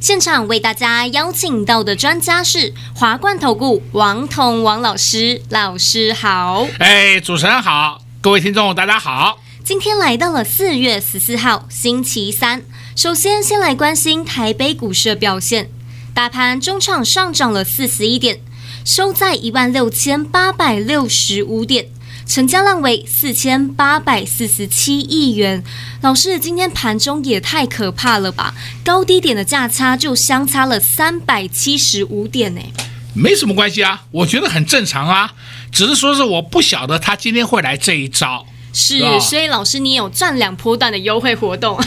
[0.00, 6.66] 现场为大家邀请到的专家是华冠投顾王彤王老师，老师好。
[6.78, 9.38] 哎，主持人好，各位听众大家好。
[9.62, 12.62] 今天来到了四月十四号星期三，
[12.96, 15.68] 首先先来关心台北股市的表现，
[16.14, 18.40] 大盘中场上涨了四十一点，
[18.86, 21.88] 收在一万六千八百六十五点，
[22.30, 25.64] 成交量为四千八百四十七亿元。
[26.00, 28.54] 老师，今天盘中也太可怕了吧？
[28.84, 32.60] 高低点的价差就相差了三百七十五点呢。
[33.14, 35.32] 没什么关系啊，我觉得很正常啊，
[35.72, 38.46] 只是说是我不晓得他今天会来这一招。
[38.72, 41.76] 是，所以老师，你有赚两波段的优惠活动。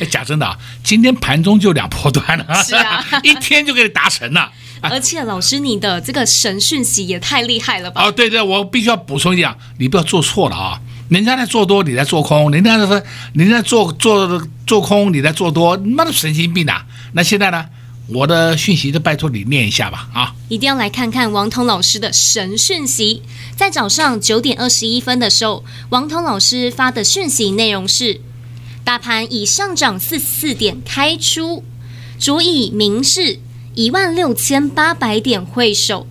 [0.00, 4.50] 哎，讲真的啊，今天盘中就两波段了，是啊， 一天就给你达成了。
[4.90, 8.04] 而且老师，你的这个神讯息也太厉害了吧？
[8.04, 10.80] 哦，对对，我必须要补充一下，你不要做错了啊！
[11.08, 13.02] 人家在做多，你在做空；人家在说，
[13.34, 16.84] 人家做做做空，你在做多，你妈的神经病啊！
[17.12, 17.66] 那现在呢？
[18.06, 20.34] 我的讯息就拜托你念一下吧，啊！
[20.50, 23.22] 一定要来看看王彤老师的神讯息。
[23.56, 28.20] 在早上九点二十一分的时候，王彤老师发的讯息内容是：
[28.84, 31.64] 大盘以上涨四十四点开出，
[32.18, 33.40] 足以明示
[33.74, 36.06] 一万六千八百点会守。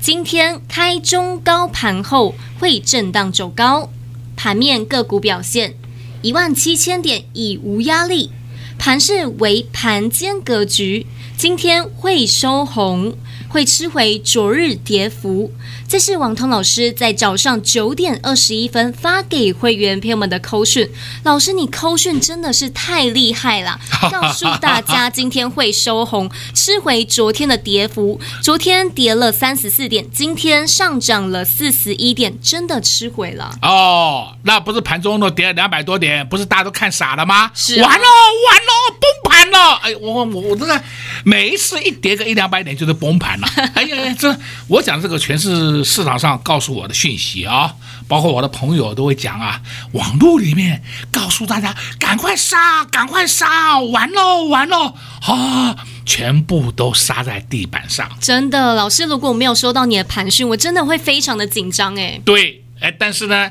[0.00, 3.90] 今天开中高盘后会震荡走高，
[4.36, 5.74] 盘面个股表现
[6.20, 8.30] 一万七千点已无压力，
[8.78, 11.06] 盘势为盘间格局。
[11.38, 13.14] 今天会收红，
[13.48, 15.52] 会吃回昨日跌幅。
[15.88, 20.90] 这是王通老师在早上九点二十一分发给会员朋友们的扣讯。
[21.22, 23.78] 老师，你扣讯真的是太厉害了！
[24.10, 28.20] 告诉大家，今天会收红，吃回昨天的跌幅。
[28.42, 33.56] 昨天跌了三十四点，今天上涨了四十一点，真的吃回了。
[33.62, 37.50] 哦，那不是盘中都跌了两百多点，不是大家都看傻了吗？
[37.54, 39.74] 是啊，完了完了，崩盘了！
[39.82, 40.82] 哎，我我我这个。
[41.24, 43.45] 每一次一跌个一两百点就是崩盘了。
[43.74, 44.36] 哎呀，这
[44.68, 47.74] 我讲这个全是市场上告诉我的讯息啊，
[48.08, 49.60] 包括我的朋友都会讲啊，
[49.92, 58.08] 网络里面告诉大家赶快杀，赶快杀，完喽完喽，啊，全部都杀在地板上。
[58.20, 62.20] 真的，老师，如果我没有收到你的盘讯，我真的会非常的紧张哎。
[62.24, 63.50] 对，哎，但是呢，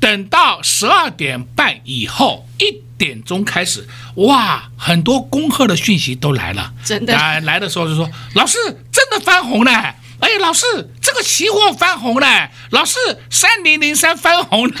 [0.00, 2.85] 等到十二点半以后一。
[2.98, 7.12] 点钟开始，哇，很多恭贺的讯息都来了，真的。
[7.12, 8.56] 来来的时候就说：“老师
[8.90, 10.64] 真的翻红了，哎，老师
[11.02, 12.94] 这个期货翻红了，老师
[13.30, 14.74] 三零零三翻红了。”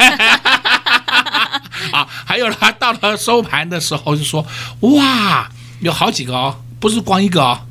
[1.92, 4.46] 啊，还有他到了收盘的时候就说
[4.80, 5.50] ：“哇，
[5.80, 7.66] 有好几个哦，不是光一个哦，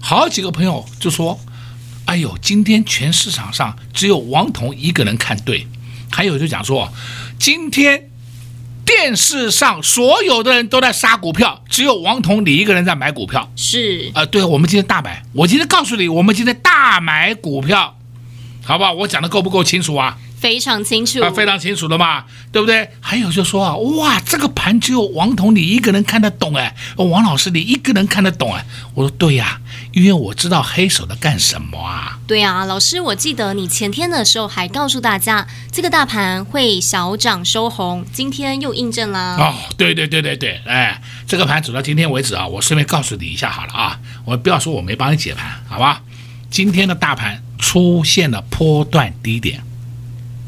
[0.00, 1.38] 好几个朋友就说
[2.06, 5.68] ：‘哎呦，今天全市场上只有王彤一个人看对。’
[6.10, 6.90] 还有就讲说
[7.38, 8.08] 今天。”
[8.84, 13.50] 电视上所有的人都在杀股票，只有王彤你一个人在买股票。
[13.56, 15.22] 是啊、呃，对，我们今天大买。
[15.32, 17.96] 我今天告诉你，我们今天大买股票，
[18.64, 18.92] 好不好？
[18.92, 20.18] 我讲的够不够清楚啊？
[20.44, 22.22] 非常清楚啊，非常清楚的嘛，
[22.52, 22.86] 对不对？
[23.00, 28.62] 还有就说啊，哇，这个盘只有王彤你一个人看得懂哎，王老师你一个人看得懂哎。
[28.92, 29.58] 我说对呀，
[29.92, 32.18] 因为我知道黑手在干什么啊。
[32.26, 39.38] 对啊，老师，我记得你前天的时候还告诉大家，这个大盘会小涨收红，今天又印证了。
[39.38, 46.02] 哦，对对对对对，哎，这个盘走到今天为止啊，我顺便告诉你一下好了啊，我不要说我没帮你解盘，好吧？
[46.50, 49.64] 今天的大盘出现了波段低点。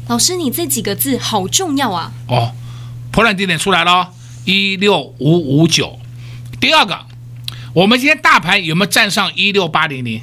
[0.07, 2.13] 老师，你这几个字好重要啊！
[2.27, 2.53] 哦，
[3.11, 4.13] 破烂低点出来了，
[4.45, 5.99] 一六五五九。
[6.61, 7.05] 第二个，
[7.73, 10.21] 我们今天大盘有没有站上一六八零零？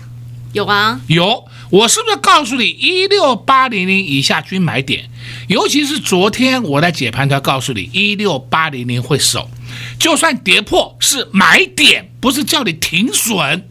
[0.52, 1.44] 有啊，有。
[1.70, 5.10] 我是不是告诉你一六八零零以下均买点？
[5.48, 9.50] 尤其是昨天我在解盘，才告诉你一六八零零会守，
[9.98, 13.68] 就算跌破是买点，不是叫你停损。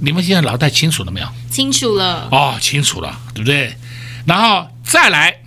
[0.00, 1.28] 你们现在脑袋清楚了没有？
[1.50, 2.28] 清楚了。
[2.32, 3.76] 哦，清楚了，对不对？
[4.26, 5.41] 然后再来。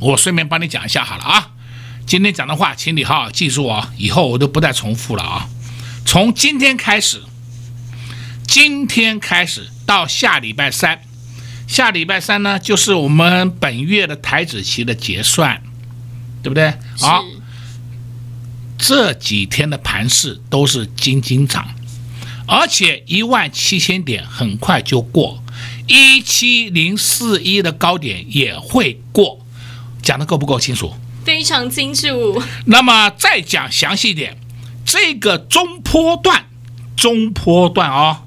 [0.00, 1.50] 我顺便帮你讲一下好了啊，
[2.06, 5.48] 今天讲的话，请你好好记住啊，以后我都不再重复了啊。
[6.04, 7.22] 从今天开始，
[8.46, 11.00] 今天开始到下礼拜三，
[11.66, 15.62] 下礼拜三呢，就是我们本月的台子期的结算，
[16.42, 16.74] 对不对？
[16.98, 17.24] 好，
[18.78, 21.74] 这几天的盘势都是金金涨，
[22.46, 25.42] 而且一万七千点很快就过，
[25.88, 29.44] 一七零四一的高点也会过，
[30.06, 30.94] 讲的够不够清楚？
[31.24, 32.40] 非常清楚。
[32.66, 34.36] 那么再讲详细一点，
[34.84, 36.44] 这个中波段，
[36.96, 38.18] 中波段哦，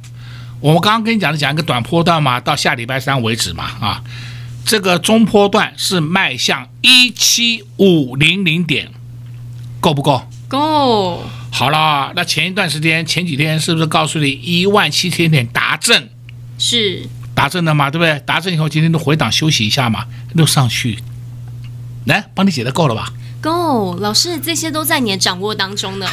[0.59, 4.03] 我们刚刚跟你讲的讲一个短波段嘛，到下礼拜三为止嘛啊，
[4.65, 8.91] 这个中波段是迈向一七五零零点，
[9.79, 10.27] 够不够？
[10.49, 11.23] 够。
[11.49, 16.09] 好了，那前一段时间前几天是不是告诉你一万七千点达阵？
[16.57, 17.89] 是达阵了嘛？
[17.89, 18.19] 对不对？
[18.25, 20.05] 达阵以后今天都回档休息一下嘛，
[20.35, 20.99] 又上去。
[22.09, 23.13] 来，帮你解的够了吧？
[23.39, 26.05] 够，老师，这些都在你的掌握当中呢，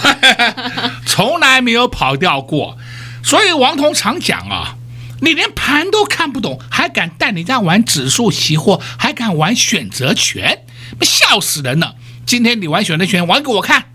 [1.04, 2.78] 从来没有跑掉过。
[3.24, 4.76] 所以王彤常讲啊，
[5.22, 10.60] 你连盘都看不懂，还敢带你家玩指数期货，还敢玩选择权，
[11.00, 11.96] 笑死人了！
[12.24, 13.86] 今天你玩选择权，玩给我看，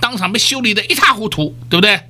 [0.00, 2.00] 当场被修理的一塌糊涂，对不对？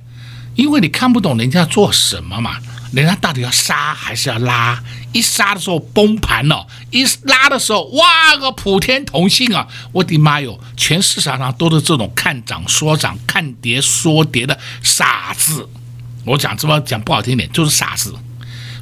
[0.55, 2.57] 因为你看不懂人家做什么嘛。
[2.91, 4.81] 人家到底要杀还是要拉？
[5.13, 9.67] 一杀的时候崩盘了，一拉的时候，哇个普天同庆啊！
[9.91, 15.67] 我的妈哟，全市场上都是这种看涨说涨、看跌说跌的傻子。
[16.25, 18.13] 我讲这么讲不好听点，就是傻子。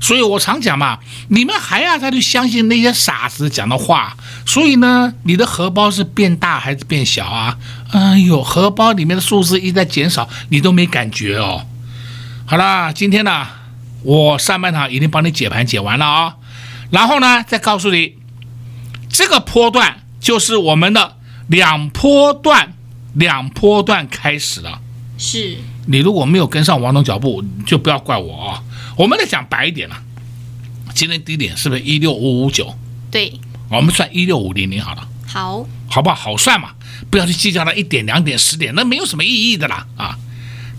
[0.02, 4.16] 所以我常讲嘛，你们还要再去相信那些傻子讲的话。
[4.46, 7.58] 所以呢，你的荷包是变大还是变小啊？
[7.92, 11.66] 哎呦，荷包里面的数字一直在减少，你都没感觉哦。
[12.46, 13.48] 好啦，今天呢？
[14.04, 16.34] 我上半场已经帮你解盘解完了啊、哦，
[16.90, 18.16] 然后呢，再告诉你，
[19.10, 21.18] 这个波段就是我们的
[21.48, 22.74] 两波段，
[23.14, 24.82] 两波段开始了。
[25.18, 25.58] 是
[25.88, 28.64] 你如果没有跟上王总脚步，就不要怪我啊、哦。
[28.96, 30.02] 我们来讲白一点了，
[30.94, 32.74] 今天低点是不是一六五五九？
[33.12, 33.34] 对，
[33.70, 35.06] 我们算一六五零零好了。
[35.28, 36.16] 好，好不好？
[36.16, 36.72] 好算嘛，
[37.12, 40.18] 不要去计较那一点、两点、十点，那没有什么意义的啦啊。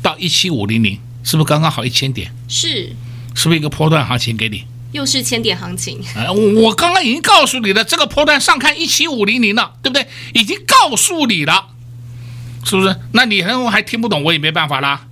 [0.03, 2.35] 到一七五零零，是不是刚刚好一千点？
[2.49, 2.97] 是。
[3.35, 4.65] 是不是一个波段行情给你？
[4.93, 6.01] 又是千点行情。
[6.17, 10.07] 哎，我刚刚已经告诉你了，这个波段上看一七五零零了，对不对？
[10.35, 11.69] 已经告诉你了，
[12.65, 12.97] 是不是？
[13.13, 15.07] 那你还还听不懂，我也没办法啦。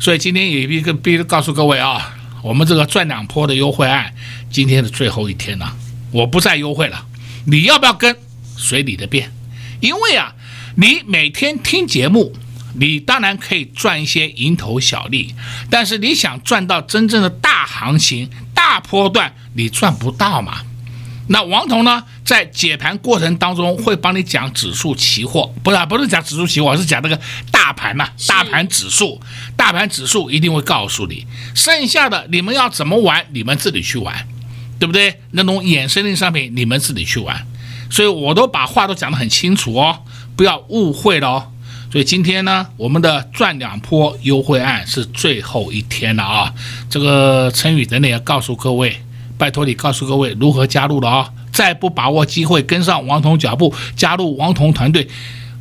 [0.00, 4.12] 所以今天也必须必须告诉各位啊，我们这个赚两波的优惠案，
[4.50, 5.76] 今天的最后一天了，
[6.10, 7.06] 我不再优惠了。
[7.46, 8.16] 你要不要跟？
[8.56, 9.32] 随你的便。
[9.80, 10.34] 因为啊，
[10.76, 12.34] 你每天听节目。
[12.74, 15.34] 你当然可以赚一些蝇头小利，
[15.68, 20.60] 但是你想赚到真正的大行情、大波段，你赚不到嘛？
[21.28, 27.20] 那王彤呢，在解盘过程当中会帮你讲指数期货，不是不是讲指数期货，是讲那个
[27.52, 29.20] 大盘嘛，大盘指数，
[29.56, 31.24] 大盘指数一定会告诉你，
[31.54, 34.26] 剩下的你们要怎么玩，你们自己去玩，
[34.80, 35.20] 对不对？
[35.30, 37.46] 那种衍生性商品，你们自己去玩。
[37.88, 40.02] 所以我都把话都讲得很清楚哦，
[40.36, 41.52] 不要误会了哦。
[41.90, 46.54] 所以今天呢，我们的赚两波优惠案是最后一天了啊！
[46.88, 48.96] 这个陈宇等等也告诉各位，
[49.36, 51.28] 拜托你告诉各位如何加入了啊！
[51.52, 55.08] 再不把握机会跟上王彤脚步，加入王彤团队，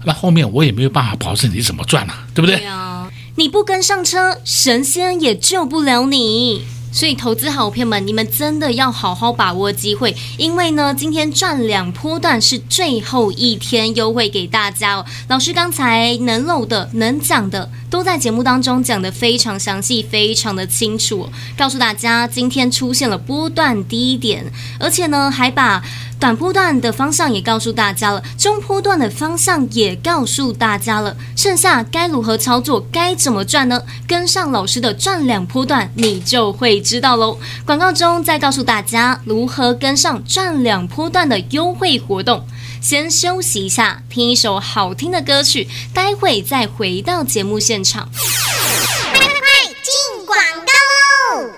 [0.06, 2.58] 那后面我也没有办法保证你怎么赚了，对不对？
[2.58, 6.62] 对啊，你不跟上车，神仙也救不了你。
[6.92, 15.06] 所以，投资好朋友们，你们真的要好好把握机会，因为呢，今天赚两波段是最后一天优惠给大家哦。
[15.28, 25.84] 老师刚才能漏的、能讲的，都在节目当中讲的非常详细、非常的清楚，告诉大家今天出现了波段低点，而且呢，还把。
[26.20, 33.82] 短波段的方向也告诉大家了，中波段的方向也告诉大家了，剩下该如何操作，该怎么赚呢？
[34.06, 37.40] 跟上老师的赚两波段，你就会知道喽。
[37.66, 42.46] 广告中再告诉大家如何跟上赚两波段的优惠活动。
[42.82, 48.10] 先休息一下，听一首好听的歌曲，待会再回到节目现场。
[48.12, 49.40] 快快快，
[49.82, 51.52] 进广告喽！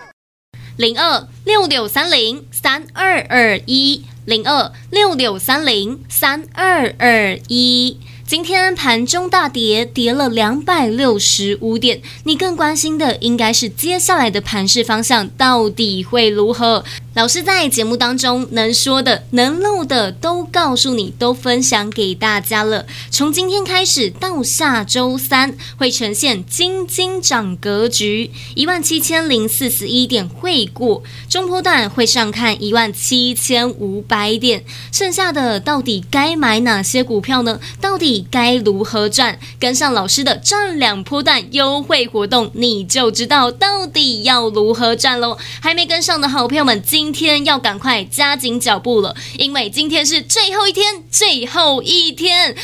[0.78, 4.06] 零二六六三零三二二一。
[4.32, 8.00] 零二六六三零三二二一，
[8.32, 12.02] 今天盘中大跌，跌了两百六十五点。
[12.24, 16.86] 你更关心的应该是接下来的盘势方向到底会如何？
[17.14, 22.86] 老师在节目当中能说的、能漏的都告诉你，都分享给大家了。
[23.10, 34.64] 从今天开始到下周三，会呈现金金涨格局，一万七千零四十一点会过，中波段会上看一万七千五百点。
[34.90, 37.60] 剩下的到底该买哪些股票呢？
[37.82, 39.40] 到底该如何赚？
[39.60, 45.38] 跟上老师的赚两波段优惠活动，你就知道到底要如何赚喽。
[45.62, 52.56] 还没跟上的好朋友们，今天要赶快加紧脚步了，因为今天是最后一天，最后一天，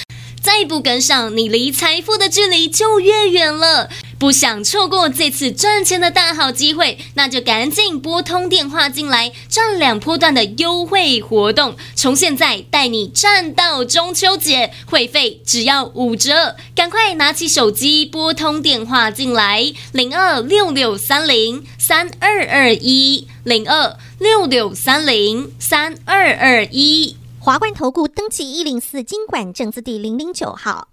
[0.41, 3.89] 再不跟上，你离财富的距离就越远了。
[4.19, 30.87] 不想错过这次赚钱的大好机会，那就赶紧拨通电话进来，赚两波段的优惠活动，从现在带你赚到中秋节，会费只要五折，赶快拿起手机拨通电话进来，零二六六三零三二二一，零二六六三零三二二一，华冠投顾登记一零四经管证字第零零九号。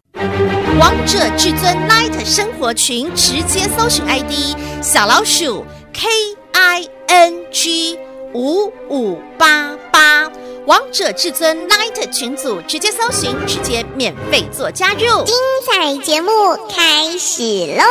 [0.79, 6.09] 王者至尊 Night 生活群，直接搜寻 ID 小老鼠 K
[6.53, 7.99] I N G
[8.33, 10.31] 五五八八。
[10.67, 15.25] 王者至尊 Night 群组，直接搜寻，直接免费做加入。
[15.25, 15.35] 精
[15.67, 16.31] 彩节目
[16.75, 17.43] 开始
[17.77, 17.85] 喽！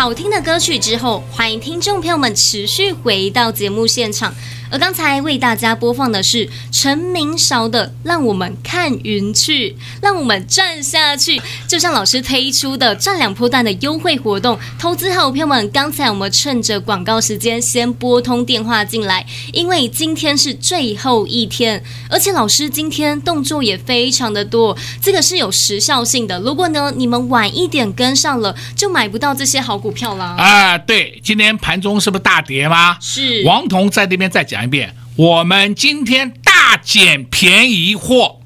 [0.00, 4.34] 好听的歌曲之后，欢迎听众朋友们持续回到节目现场。
[4.70, 11.42] 而刚才为大家播放的是陈明韶的《让我们看云去》，让我们站下去。
[11.66, 26.38] 就像老师推出的赚两波段的优惠活动，投资好朋友们，刚才我们趁着广告时间先拨通电话进来，因为今天是最后一天，而且老师今天动作也非常的多，这个是有时效性的。
[26.40, 30.24] 如果呢你们晚一点跟上了，就买不到这些好股票了。
[30.24, 32.96] 啊，对，今天盘中是不是大跌吗？
[33.00, 33.42] 是。
[33.44, 34.59] 王彤在那边在讲。
[34.64, 38.40] 一遍，我们今天大捡便宜货，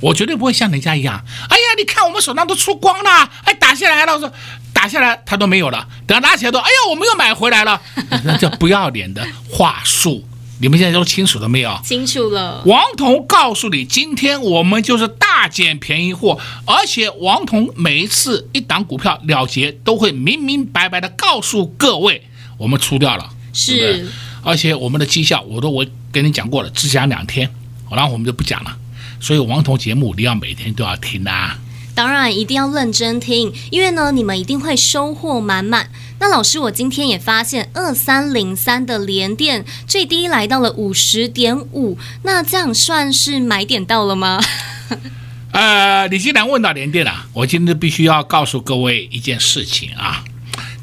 [0.00, 1.24] 我绝对不会像人家一样。
[1.48, 4.32] 哎呀，你看我们手上都出光了，哎，打下来了，我说
[4.72, 7.80] 打下来他都没有了，等拿起来都，哎呀，我们又买回来了，
[8.24, 10.24] 那这不要脸的话术，
[10.60, 11.78] 你们现在都清楚了没有？
[11.84, 12.62] 清楚了。
[12.66, 22.26] 王彤告诉你，今天我们就是大捡便宜货，而且王彤每一次一档股票了结，都会明明白白的告诉各位，
[22.58, 23.78] 我们出掉了，是。
[23.78, 24.04] 对
[24.46, 27.50] 而且我们的绩效，我都我跟你讲过了，只讲两天，
[27.90, 28.78] 然后我们就不讲了。
[29.18, 31.58] 所以王彤节目你要每天都要听啊，
[31.96, 35.90] 当然一定要认真听，因为呢，你们一定会收获满满。
[36.20, 44.40] 那老师，我今天也发现二三零三的连电最低来到了五十点五，那这样算是买点到了吗？
[45.50, 50.22] 呃，你既然问到联电了，我今天必须要告诉各位一件事情啊，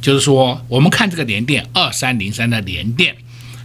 [0.01, 3.15] 就是说我们看这个联电二三零三的联电。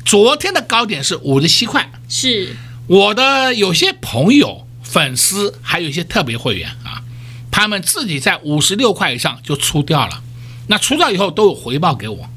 [0.09, 7.05] 昨天的高点是五十七块，是我的有些朋友、粉丝，还有一些特别会员啊，
[7.51, 10.23] 他们自己在五十六块以上就出掉了。
[10.69, 12.31] 那出掉以后都有回报给我。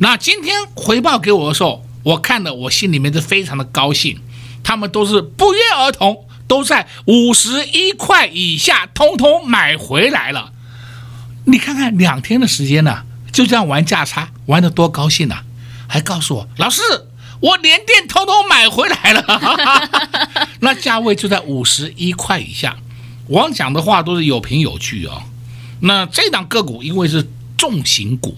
[0.00, 4.20] 那今天回报给我的时候，我看的，我心里面是非常的高兴。
[4.62, 10.52] 他们都是不约而同，都在五十一块以下，通通买回来了。
[11.46, 15.44] 你看看两天的时间呢、啊，就这样玩价差，玩的多高兴呐、啊！
[15.88, 16.82] 还告诉我老师，
[17.44, 22.74] 我连电偷偷买回来了， 那价位就在五十一块以下。
[23.28, 25.22] 我讲的话都是有凭有据哦。
[25.80, 28.34] 那这档个股因为是重型股。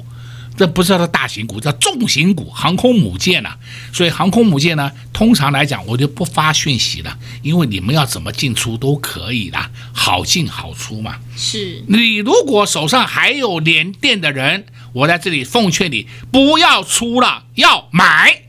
[0.56, 3.58] 这不是叫做大型股，叫重型股，航空母舰呐、啊。
[3.92, 11.16] 所以航空母舰呢，通常来讲我就不发讯息了，因为你们要怎么进出都可以的，好进好出嘛。
[11.36, 18.45] 是你如果手上还有连电的人，我在这里奉劝你不要出了，要买，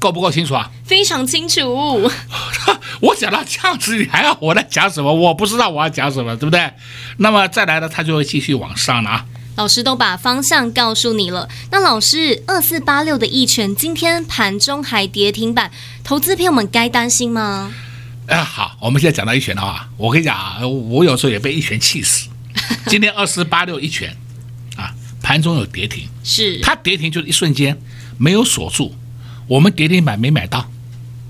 [0.00, 0.68] 够不够清楚啊？
[0.84, 2.10] 非常清楚。
[3.00, 5.12] 我讲到这样子，你还要我来讲什么？
[5.12, 6.68] 我不知道我要讲什么，对不对？
[7.18, 9.26] 那么再来呢，它就会继续往上了啊。
[9.56, 11.48] 老师都把方向告诉你了。
[11.70, 15.70] 那老师，二四八六的一拳今天盘中还跌停板，
[16.02, 17.72] 投资朋友们该担心吗？
[18.26, 22.28] 哎、呃，好，我们现在讲到一拳的话，我跟你讲啊，我有时候也被一拳气死。
[22.86, 24.16] 今天二四八六一拳
[24.76, 27.78] 啊，盘中有跌停，是它跌停就是一瞬间
[28.16, 28.94] 没有锁住，
[29.50, 30.70] 我们跌停板没买到，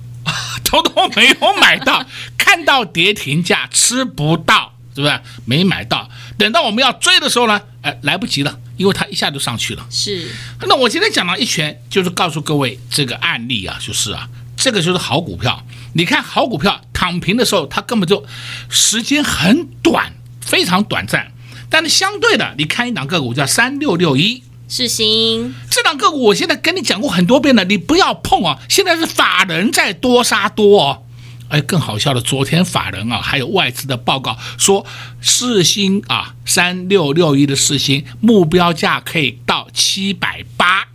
[0.62, 2.05] 通通没有买到，
[2.37, 4.75] 看到跌停价吃不到。
[4.93, 6.11] 是不是没买到？
[6.37, 7.61] 等到我们要追的时候呢？
[7.81, 9.87] 哎，来不及了，因为它一下就上去了。
[9.89, 10.29] 是。
[10.62, 15.65] 那我今天讲了一拳，就是告诉各位这个案例啊，就是啊，这个就是好股票。
[15.95, 18.27] 你看好股票躺平的时候，它根本就
[18.69, 21.31] 时间很短，非常短暂。
[21.71, 25.53] 但是相对的，你看一档个股叫三六六一，世新。
[25.69, 28.61] 这档个股我现在跟你讲过很多遍了，你不要碰啊！
[28.69, 31.03] 现在是法人在多杀多哦。
[31.49, 34.87] 哎，更好笑的，昨天法人啊，还有外资的报告说，
[35.21, 40.87] 世芯啊，三六六一的世芯目标价可以到七百八，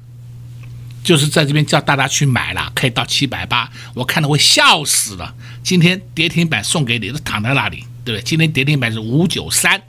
[1.04, 5.36] 就是在这边叫大家去买了，可以到七百八，我看了会笑死了。
[5.62, 8.24] 今天跌停板送给你，都躺在那里，对不对？
[8.24, 9.84] 今天跌停板是五九三，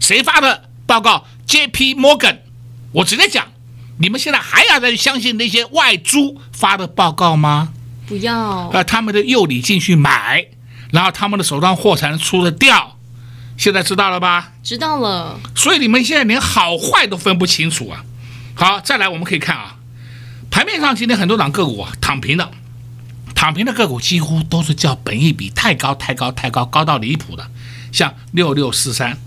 [0.00, 2.38] 谁发的报告？JP Morgan，
[2.92, 3.46] 我直接讲，
[3.98, 7.72] 你们现在还要再相信那些外租发的报告吗？
[8.06, 8.84] 不要啊！
[8.84, 10.46] 他们的诱你进去买，
[10.92, 12.96] 然后他们的手上货才能出得掉。
[13.56, 14.52] 现在知道了吧？
[14.62, 15.40] 知道了。
[15.54, 18.04] 所以你们现在连好坏都分不清楚啊！
[18.54, 19.76] 好，再来我们可以看啊，
[20.50, 22.50] 盘面上今天很多档个股啊躺平的，
[23.34, 27.50] 躺平的个股几乎都是叫本益比太高太高太高高到离谱的，
[27.92, 29.18] 像六六四三，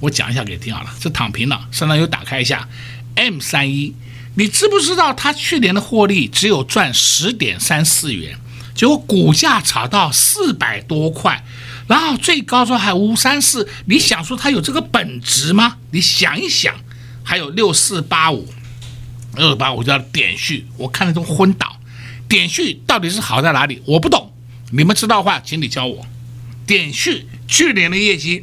[0.00, 2.68] 我讲一下给你听好了，这躺平了，上面有打开一下
[3.16, 3.94] M 三一。
[4.38, 8.38] 你知不知道他去年的获利只有赚十点三四元，
[8.74, 11.42] 结果股价炒到四百多块，
[11.88, 15.78] 然后最高说还五三四，你想说它有这个本质吗？
[15.90, 16.74] 你想一想，
[17.24, 18.46] 还有六四八五，
[19.36, 21.80] 六四八五叫点序，我看了都昏倒。
[22.28, 23.80] 点序到底是好在哪里？
[23.86, 24.34] 我不懂，
[24.70, 26.04] 你们知道的话，请你教我。
[26.66, 28.42] 点序去年的业绩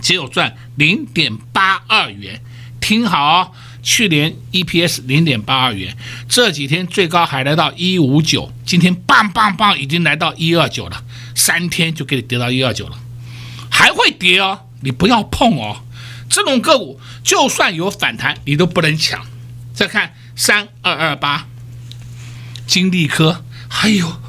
[0.00, 2.40] 只有赚零点八二元，
[2.80, 3.54] 听好。
[3.82, 5.96] 去年 EPS 零点八二元，
[6.28, 12.98] 这几天最高还来到一五九，今天棒棒棒已经来到一二九了，三天就给你跌到一二九了，
[13.70, 15.82] 还会跌哦，你不要碰哦，
[16.28, 19.26] 这种个股就算有反弹，你都不能抢。
[19.72, 21.46] 再看三二二八，
[22.66, 24.20] 金利科，哎呦，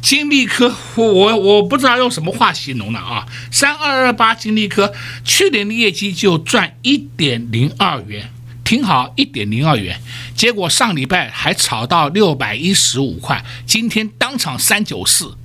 [0.00, 8.32] 金利科，我我我不知道用什么话形容了啊，三二二八金利科去年的业绩就赚一点零二元。
[8.66, 10.02] 挺好，一点零二元，
[10.34, 15.36] 结果上礼拜还炒到六百一十五块，今天当场三九四，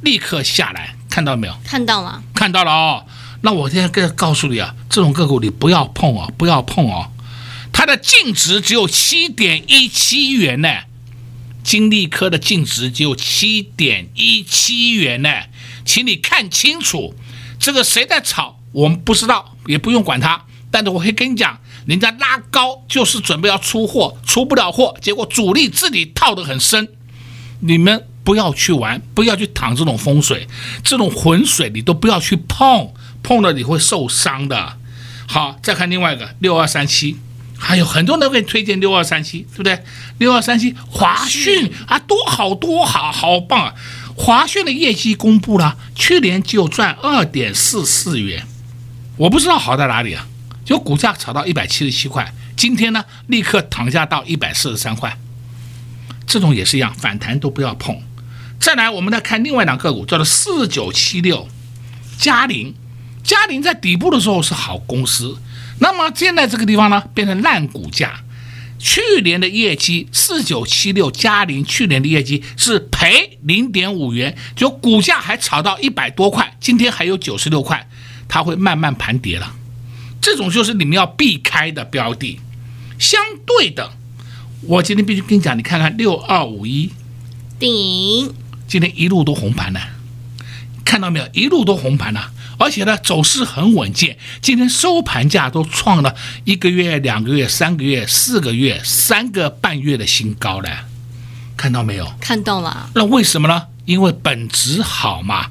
[0.00, 1.54] 立刻下来，看到没有？
[1.62, 3.04] 看到了，看到了哦。
[3.42, 7.12] 那我现在跟告诉你啊，这种个股你不要碰哦，不要碰哦。
[7.70, 10.68] 它的净值只有七点一七元呢，
[11.62, 15.28] 金利科的净值只有七点一七元呢，
[15.84, 17.14] 请你看清楚，
[17.58, 21.60] 这个谁在炒，我们不知道，也不用管它，但是我会跟你讲。
[21.90, 26.88] 人家拉高就是准备要出货，出不了货，结果主力自己套得很深。
[27.58, 30.46] 你们不要去玩，不要去淌这种风水，
[30.84, 32.92] 这种浑水你都不要去碰，
[33.24, 34.76] 碰了你会受伤的。
[35.26, 37.16] 好，再看另外一个六二三七，
[37.58, 39.82] 还有很多人都给你推荐六二三七，对不对？
[40.18, 43.74] 六二三七华讯啊，多好多好，好棒啊！
[44.14, 48.46] 华讯的业绩公布了，去年就赚二点四四元，
[49.16, 50.28] 我不知道好在哪里啊。
[50.70, 55.18] 有股价炒到一百七十七块，今天呢立刻躺下到一百四十三块，
[56.28, 58.00] 这种也是一样，反弹都不要碰。
[58.60, 61.48] 再来，我们再看另外两个股，叫做四九七六，
[62.16, 62.72] 嘉陵。
[63.24, 65.36] 嘉陵在底部的时候是好公司，
[65.80, 68.20] 那么现在这个地方呢变成烂股价。
[68.78, 77.88] 去年的业绩四九七六嘉陵去年的业绩是赔零点五元，就股价还炒到一百多块，今天还有九十六块，
[78.28, 79.56] 它会慢慢盘跌了。
[80.20, 82.38] 这种就是你们要避开的标的。
[82.98, 83.92] 相对的，
[84.62, 86.92] 我今天必须跟你讲，你看看六二五一，
[87.58, 88.30] 顶，
[88.68, 89.80] 今天一路都红盘了，
[90.84, 91.26] 看到没有？
[91.32, 94.18] 一路都红盘了，而且呢，走势很稳健。
[94.42, 100.84] 今天收盘价都创了一个月、两个月、三个月、四个月、三个半月的新高了，
[101.56, 102.12] 看到没有？
[102.20, 102.90] 看到了。
[102.94, 103.68] 那为什么呢？
[103.86, 105.46] 因为本质好嘛。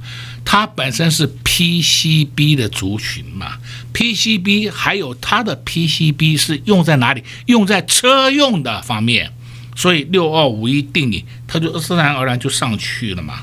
[0.51, 3.59] 它本身是 PCB 的族群嘛
[3.93, 7.23] ，PCB 还有它的 PCB 是用在哪里？
[7.45, 9.31] 用在车用的方面，
[9.75, 13.41] 所以六二五一定理，它就自然而然就上去了嘛，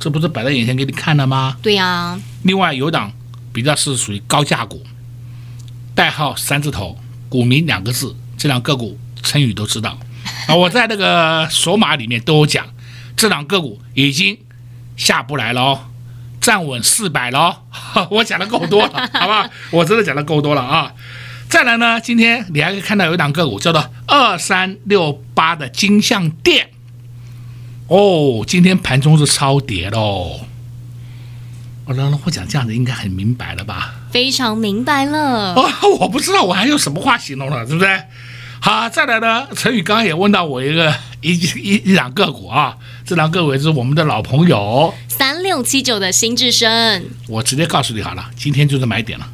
[0.00, 1.58] 这不是摆在眼前给你看的吗？
[1.60, 2.22] 对呀、啊。
[2.44, 3.12] 另外有档
[3.52, 4.82] 比较是属于高价股，
[5.94, 9.98] 代号三字头，股民两个字，这两个股成语都知道
[10.48, 12.66] 啊，我在那个索马里面都有讲，
[13.14, 14.38] 这档个股已经
[14.96, 15.80] 下不来了哦。
[16.46, 17.62] 站稳四百了，
[18.08, 19.50] 我讲的够多了，好吧？
[19.72, 20.92] 我真的讲的够多了啊！
[21.48, 26.68] 再来呢，今天你还可以看到有一档个股叫做二三六八的金像店
[27.88, 30.42] 哦，今天盘中是超跌喽。
[31.86, 33.94] 我讲我讲这样子应该很明白了吧？
[34.12, 35.52] 非常明白了。
[35.54, 38.02] 哦，我不知道我还有什么话形容了，对不对？
[38.60, 44.94] 好，再来呢，陈宇刚刚也问到我一个一一一档个股啊，这档个股是我们的老朋友。
[45.18, 49.26] 三六七九的新智深，我直接告诉你好了，今天就是买点了。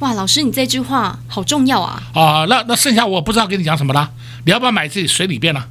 [0.00, 2.02] 哇，老师，你这句话好重要啊！
[2.12, 4.12] 啊，那那剩下我不知道跟你讲什么了，
[4.44, 5.66] 你要不要买自己随你便了？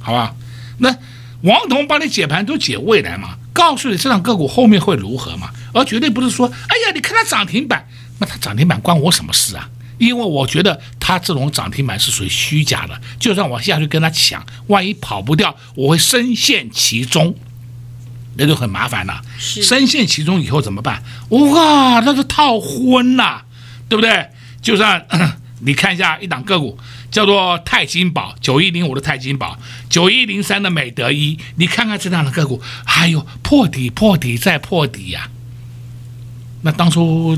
[0.00, 0.34] 好吧？
[0.78, 0.96] 那
[1.42, 7.86] 王彤帮你解盘都解未来嘛，告诉你这档个股后面会如何嘛，而绝对不是说，哎呀，你看它涨停板，
[8.18, 9.68] 那它涨停板关我什么事啊？
[9.98, 17.36] 因为我觉得它这种涨停板是属于虚假的，就算我下去跟他抢，万一跑不掉，我会深陷其中。
[18.38, 21.02] 那就很麻烦了，深陷其中以后怎么办？
[21.30, 23.42] 哇，那是套昏了，
[23.88, 24.28] 对不对？
[24.62, 25.04] 就算
[25.60, 26.78] 你看一下一档个股，
[27.10, 36.62] 叫做泰金宝九一零五的泰金宝，九一零三的美德一，你看看这档的个股，还有破底破底再破底呀、啊。
[36.62, 37.36] 那当初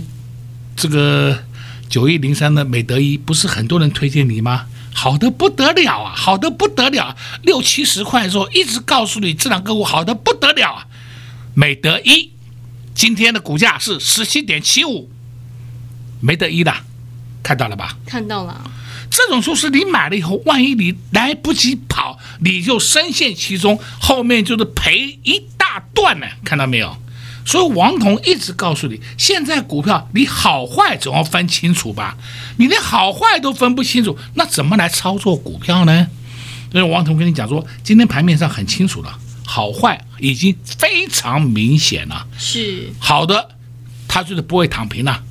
[0.76, 1.44] 这个
[1.88, 4.66] 九一零三的美德一，不是很多人推荐你吗？
[4.92, 10.86] 好的不得了啊，好的不得了，六七十块的时候一直告诉你这两个股好的不得了啊。
[11.60, 12.30] 美德一
[12.94, 15.10] 今天的股价是十七点七五，
[16.18, 16.74] 美得一的，
[17.42, 17.98] 看到了吧？
[18.06, 18.70] 看到了。
[19.10, 26.26] 这种就是你买了以后，万一你来不及跑，你就深陷其中，后面就是赔一大段呢。
[26.46, 26.96] 看到没有？
[27.44, 32.16] 所以王彤一直告诉你，现在股票你好坏总要分清楚吧？
[32.56, 36.06] 你连好坏都分不清楚，那怎么来操作股票呢？
[36.72, 39.18] 所以王彤跟你讲说，今天盘面上很清楚了。
[39.44, 43.50] 好坏已经非常明显了，是好的，
[44.06, 45.22] 它就是不会躺平了，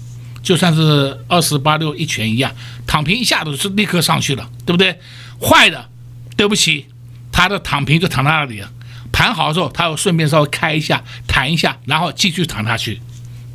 [0.41, 2.51] 就算是二四八六一拳一样，
[2.87, 4.99] 躺平一下子是立刻上去了，对不对？
[5.41, 5.89] 坏的，
[6.35, 6.85] 对不起，
[7.31, 8.71] 它的躺平就躺在那里了，
[9.11, 13.01] 盘好的时候，它要顺便稍微开一下，弹一下，然后继续躺下去。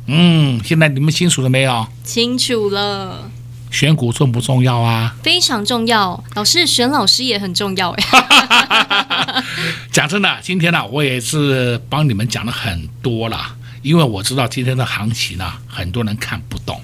[0.07, 1.87] 嗯，现在你们清楚了没有？
[2.03, 3.31] 清楚了。
[3.75, 5.13] 选股重不重要啊？
[5.21, 9.43] 非常重要，老师选老师也很重要哎。
[9.91, 16.81] 讲真的，今天呢，我也是帮你们讲了很多了，因为我知道今天的行情呢，很多人看不懂。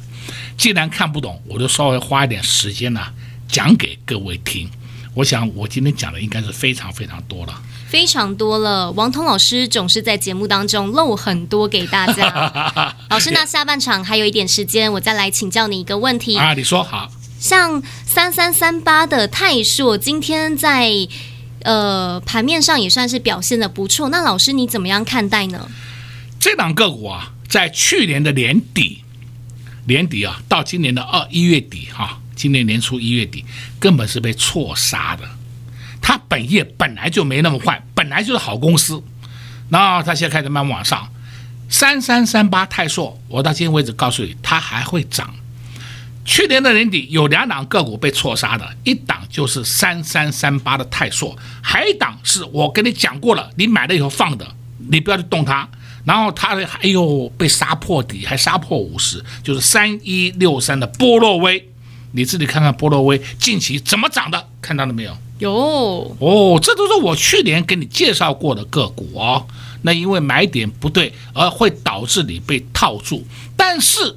[0.58, 3.02] 既然看不懂，我就稍微花一点时间呢，
[3.48, 4.70] 讲给各位听。
[5.14, 7.54] 我想我今天讲的应该是非常非常多了。
[7.92, 12.96] 非常多了，王彤老师总是在节目当中漏很多给大家。
[13.12, 16.54] 老师，那下半场还有一点时间，我再来请教你一个问题啊。
[16.54, 17.12] 你说好。
[17.38, 20.90] 像三三三八的泰硕，今天在
[21.64, 24.08] 呃盘面上也算是表现的不错。
[24.08, 25.70] 那老师你怎么样看待呢？
[26.40, 29.04] 这档个股啊，在去年的年底，
[29.88, 33.44] 年底啊，到今年的二一月底哈、啊，今年年初一月底，
[33.82, 35.28] 根本是被错杀的。
[36.12, 39.02] 它本业本来就没那么坏，本来就是好公司，
[39.70, 41.10] 然后它现在开始慢慢往上。
[41.70, 45.34] 三三三八泰硕，我到今天为止告诉你，它还会涨。
[46.26, 54.46] 去年的年底有两档个股被错杀的，一档就是三三三八的泰硕，还一档是我跟你讲过了，你买了以后放的，
[54.90, 55.66] 你不要去动它。
[56.04, 61.70] 然后它还有被杀破底，还杀破五十，就是三一六三的波洛威，
[62.12, 65.18] 你自己看看波洛威近期怎么涨的，看到了没有？
[65.42, 69.46] 有哦，这都是我去年给你介绍过的个股哦。
[69.82, 73.26] 那因为买点不对，而会导致你被套住。
[73.58, 74.16] 但是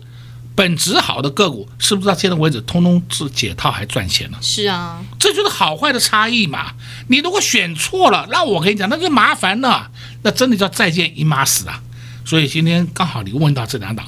[0.54, 4.36] 本质好的个股，是不是到现在为止通通是解套还赚钱呢？
[4.42, 6.74] 是啊，这就是好坏的差异嘛。
[7.08, 9.90] 你如果选错了，那我跟你讲，那就麻烦了，
[10.22, 11.82] 那真的叫再见姨妈死啊！
[12.26, 14.06] 所以今天刚好你问到这两档，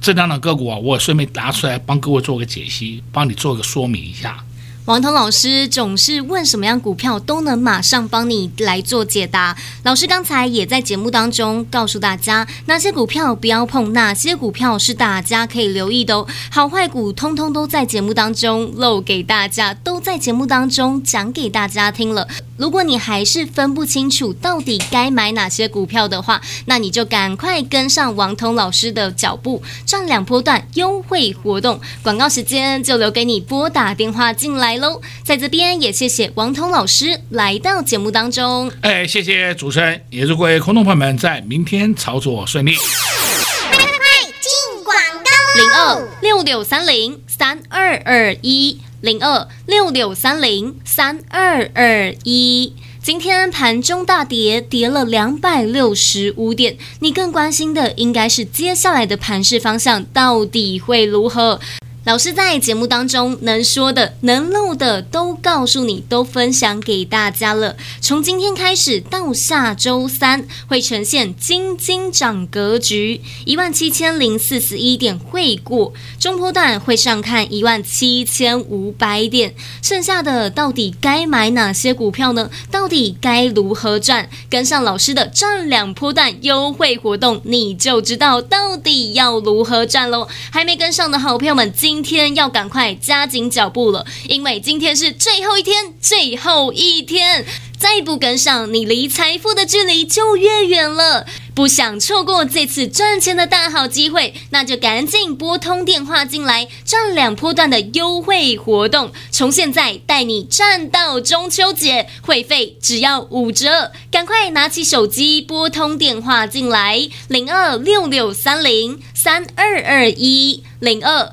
[0.00, 4.42] 这两档个股啊，我顺便拿出来帮各位做个解析，帮你做个说明一下。
[4.86, 9.56] 王彤老师总是问什么样股票都能马上帮你来做解答。
[9.82, 16.24] 老师刚才也在节目当中告诉大家，哪些股票不要碰，哪些股票是大家可以留意的哦。
[16.52, 22.28] 好坏股通通都在节目当中露给大家，都在节目当中讲给大家听了。
[22.56, 31.80] 如果你还是分不清楚到底该买哪些股票的话，那你就赶快跟上王彤老师的脚步，赚两波段优惠活动。
[32.02, 34.76] 广告时间就留给你拨打电话进来。
[34.76, 38.70] 喽，在这边也谢谢王彤老师来到节目当中。
[38.80, 42.74] 哎，谢谢主持人，也祝各位空洞朋友们在明天操作顺利。
[42.74, 43.96] 快快快，
[44.40, 45.56] 进广告喽！
[45.56, 52.72] 零二六六三零三二二一，零二六六三零三二二一。
[53.02, 56.76] 今天盘中大跌，跌了两百六十五点。
[56.98, 61.60] 你更关心的应该是接下来的盘势方向到底会如何？
[62.06, 67.76] 老师在节目当中能说的、能漏的都告诉你，都分享给大家了。
[68.00, 79.52] 从今天开始到下周三，会呈现金金涨格局，一万七千零四十一点会过，中波段会上看一万七千五百点。
[79.82, 82.48] 剩下的到底该买哪些股票呢？
[82.70, 84.30] 到底该如何赚？
[84.48, 90.28] 跟上老师的赚两波段优惠活动，你就知道到底要如何赚喽。
[90.52, 97.46] 还没跟上的好朋友们，今今天要赶快加紧脚步了，因为今天是最后一天，最后一天，
[97.78, 101.24] 再不跟上，你离财富的距离就越远了。
[101.54, 121.32] 不想错过这次赚钱的大好机会，那就赶紧拨通电话进来，赚两波段的优惠活动，从现在带你赚到中秋节，会费只要五折，赶快拿起手机拨通电话进来，零二六六三零三二二一零二